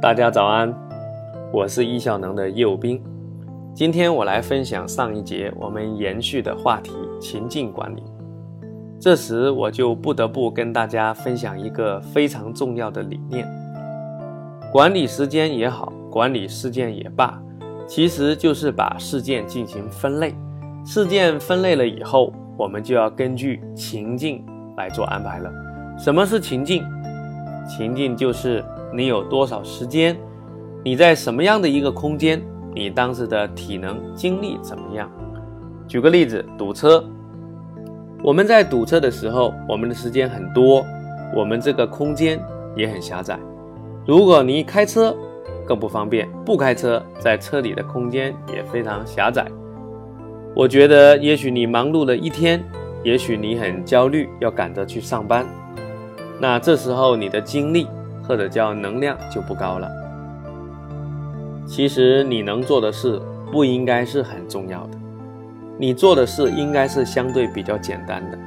[0.00, 0.74] 大家早安，
[1.52, 2.98] 我是易效能的业务兵。
[3.74, 6.90] 今天我来分享上一节我们延续的话题——
[7.20, 8.02] 情境管理。
[8.98, 13.46] 这时我就不得不跟大家分享一个非常重要的理念：
[14.72, 17.38] 管理时间也好，管理事件也罢，
[17.86, 20.34] 其实就是把事件进行分类。
[20.82, 24.42] 事件分类了以后，我们就要根据情境
[24.78, 25.52] 来做安排了。
[25.98, 26.82] 什么是情境？
[27.68, 30.16] 情境就是你有多少时间，
[30.84, 32.42] 你在什么样的一个空间，
[32.74, 35.10] 你当时的体能精力怎么样？
[35.86, 37.04] 举个例子，堵车。
[38.22, 40.84] 我们在堵车的时候，我们的时间很多，
[41.34, 42.38] 我们这个空间
[42.76, 43.38] 也很狭窄。
[44.06, 45.16] 如果你开车，
[45.66, 49.46] 更不方便；不开车，在车里的空间也非常狭窄。
[50.54, 52.62] 我觉得，也许你忙碌了一天，
[53.04, 55.46] 也许你很焦虑，要赶着去上班。
[56.40, 57.86] 那这时候你的精力
[58.30, 59.90] 或者叫能量就不高了。
[61.66, 64.96] 其实你能做的事不应该是很重要的，
[65.76, 68.38] 你做的事应该是相对比较简单的。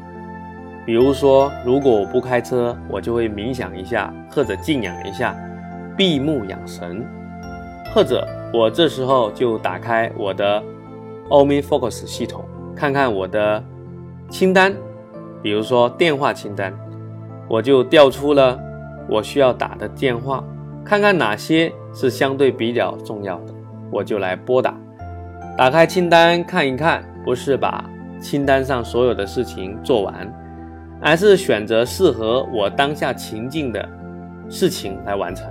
[0.85, 5.35] 比如说，如果我不开车，我就会冥想一下，或者静养一下，
[5.97, 7.05] 闭目养神，
[7.93, 10.63] 或者我这时候就打开我的
[11.27, 13.61] OmniFocus 系统，看看我的
[14.29, 14.73] 清单，
[15.41, 16.73] 比如说电话清单。
[17.49, 18.57] 我就调出了
[19.09, 20.43] 我需要打的电话，
[20.83, 23.53] 看看哪些是相对比较重要的，
[23.91, 24.75] 我就来拨打。
[25.57, 30.33] 打开清单看一看，不是把清单上所有的事情做完，
[31.01, 33.87] 而是选择适合我当下情境的
[34.49, 35.45] 事情来完成。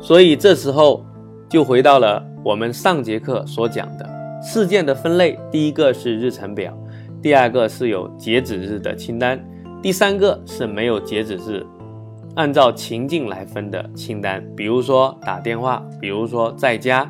[0.00, 1.04] 所以这时候
[1.48, 4.08] 就回到了我们上节课所讲的
[4.42, 6.76] 事件的分类：第一个是日程表，
[7.22, 9.38] 第二个是有截止日的清单。
[9.80, 11.64] 第三个是没有截止日，
[12.34, 17.04] 按照情境来分的清单，比如说打电话，比如说在家，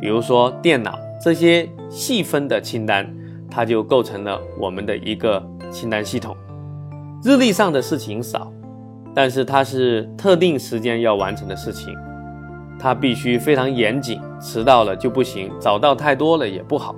[0.00, 3.08] 比如说电脑这些细分的清单，
[3.48, 5.40] 它就构成了我们的一个
[5.70, 6.36] 清单系统。
[7.22, 8.52] 日历上的事情少，
[9.14, 11.94] 但是它是特定时间要完成的事情，
[12.80, 16.94] 它必须非常严谨，迟到了就不行，早到太多了也不好。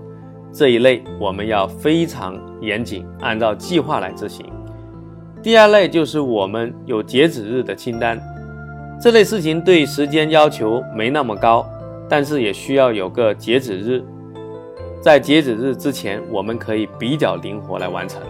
[0.52, 4.46] 这一类我们要非常严谨，按照计划来执行。
[5.42, 8.20] 第二类就是我们有截止日的清单，
[9.00, 11.66] 这类事情对时间要求没那么高，
[12.10, 14.04] 但是也需要有个截止日，
[15.00, 18.20] 在截止日之前，我们可以比较灵活来完成。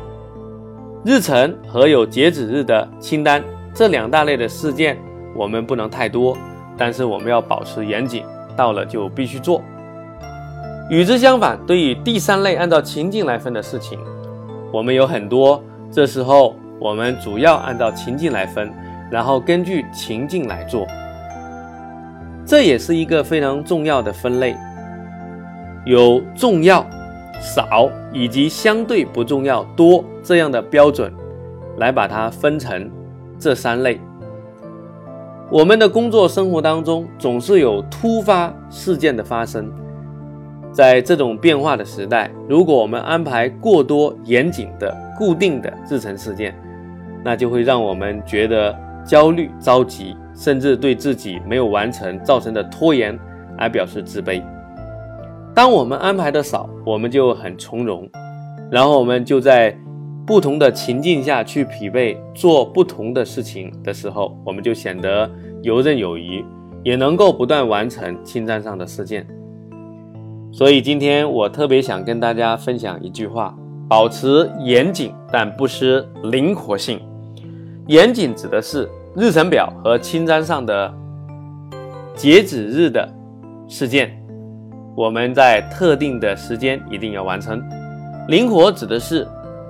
[1.05, 3.43] 日程和有截止日的清单
[3.75, 4.97] 这两大类的事件，
[5.35, 6.39] 我们不能太多，
[6.79, 8.23] 但是我们要保持严谨，
[8.57, 9.61] 到了就必须做。
[10.89, 13.99] 与之相反，对于第三类按照情境来分的事情，
[14.73, 15.61] 我们有很多，
[15.91, 16.55] 这时候。
[16.81, 18.73] 我们主要按照情境来分，
[19.11, 20.87] 然后根据情境来做，
[22.47, 24.57] 这也是一个非常重要的分类，
[25.85, 26.85] 有重要、
[27.39, 31.13] 少以及相对不重要、多这样的标准，
[31.77, 32.91] 来把它分成
[33.39, 34.01] 这三类。
[35.51, 39.71] 我们的工作生活当中总是有突发事件的发生，
[40.73, 46.55] 在这种变化的时代，如果我们安排过多严谨的固定的日程事件，
[47.25, 53.19] 那就会让我们觉得焦虑、着急，甚至对自己没有完成造成的拖延
[53.59, 54.43] 而表示自卑。
[55.55, 58.09] 当我们安排的少，我们就很从容，
[58.71, 59.77] 然后我们就在
[60.27, 65.29] 不同的情境下去匹配做不同的事情的时候，我们就显得
[65.63, 66.45] 游刃有余，
[66.85, 69.27] 也能够不断完成清单上的事件。
[70.53, 73.53] 所以今天我特别想跟大家分享一句话：
[73.89, 77.01] 保持严谨，但不失灵活性。
[77.87, 80.93] 严谨指的是日程表和清单上的
[82.15, 83.09] 截止日的
[83.67, 84.17] 事件，
[84.97, 87.63] 我们在特定的时间一定要完成。
[88.29, 89.27] 灵活指的是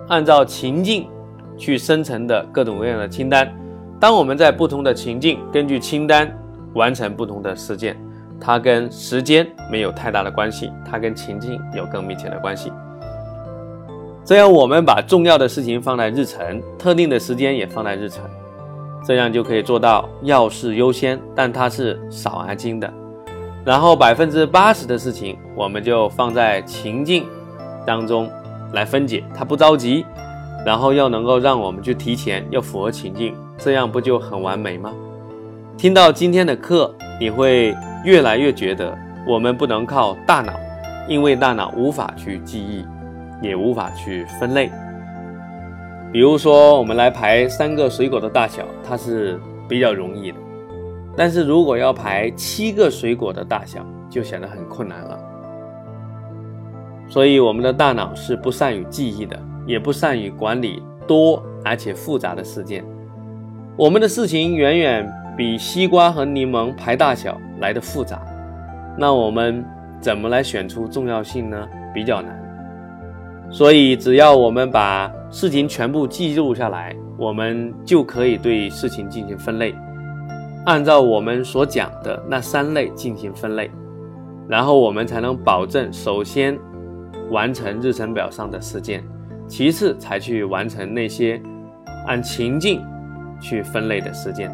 [0.09, 1.09] 按照情境
[1.57, 3.51] 去生成的各种各样的清单。
[3.99, 6.31] 当我们在不同的情境，根据清单
[6.75, 7.97] 完成不同的事件，
[8.41, 12.73] 它跟时间没有太大的关系，它跟情境有更密切的关系。
[14.31, 18.23] 这样，我们把重要的事情放在日程，特定的时间也放在日程，
[19.05, 22.89] 这样就可以做到要事优先，但它是少而精的。
[23.65, 27.27] 然后百分之八十的事情，我们就放在情境
[27.85, 28.31] 当中
[28.73, 30.07] 来分解，它不着急，
[30.65, 34.93] 然后又能够让我们去提前，又符合情境，这样不就很完美吗？
[35.77, 37.75] 听到今天的课，你会
[38.05, 38.97] 越来越觉得
[39.27, 40.53] 我们不能靠大脑，
[41.09, 42.85] 因为大脑无法去记忆。
[43.41, 44.71] 也无法去分类。
[46.13, 49.39] 比如说，我们来排三个水果的大小，它是
[49.69, 50.39] 比较容易的。
[51.17, 55.19] 但是如果要排七个水果的大小，就显得很困难了。
[57.09, 62.85] 所以我们的大脑是不善于记忆的，也不善于管理多而且复杂的事件。
[63.77, 68.21] 我们的事情远远比西瓜和柠檬排大小来的复杂，
[68.97, 69.65] 那我们
[70.01, 71.69] 怎么来选出重要性呢？
[71.93, 72.40] 比较难。
[73.51, 79.75] 所以只要我们把事情全部记录下来，我们就可以对事情进行分类，
[80.67, 83.71] 按照我们所讲的那三类进行分类，
[84.49, 86.59] 然后我们才能保证首先。
[87.31, 89.05] 完成日程表上的事件，
[89.47, 91.41] 其次才去完成那些
[92.09, 92.85] 按情境
[93.41, 94.53] 去分类的事件，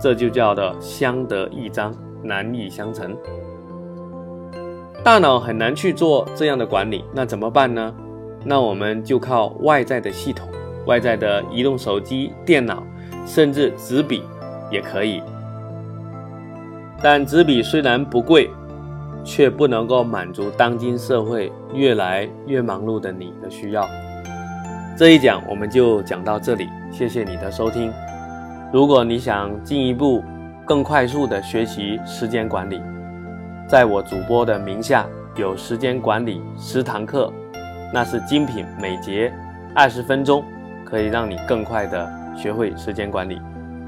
[0.00, 3.14] 这就叫做相得益彰，难易相成。
[5.04, 7.94] 大脑很难去做这样的管理，那怎么办呢？
[8.42, 10.48] 那我们就靠外在的系统，
[10.86, 12.82] 外在的移动手机、电脑，
[13.26, 14.22] 甚至纸笔
[14.70, 15.22] 也可以。
[17.02, 18.50] 但纸笔虽然不贵。
[19.26, 23.88] 却不能够满足当今社会越来越忙碌的你的需要。
[24.98, 27.90] 这一讲我们就讲到这里，谢谢你的收听。
[28.70, 30.22] 如果你想进一步、
[30.66, 32.82] 更快速的学习时间管理，
[33.66, 35.06] 在我主播的名下
[35.36, 37.32] 有时间管理十堂课，
[37.92, 39.32] 那是精品每节
[39.74, 40.44] 二十分钟，
[40.84, 43.40] 可以让你更快的学会时间管理。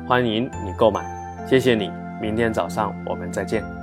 [0.08, 1.04] 欢迎你购买，
[1.46, 1.90] 谢谢你，
[2.20, 3.75] 明天早上我们再见。